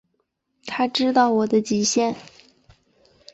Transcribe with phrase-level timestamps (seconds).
[0.65, 2.15] 他知道我的极限